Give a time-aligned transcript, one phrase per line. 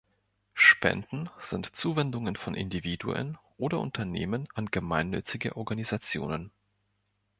[0.55, 6.51] Spenden sind Zuwendungen von Individuen oder Unternehmen an gemeinnützige Organisationen.